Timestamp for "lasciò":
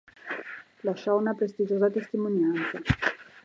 0.81-1.15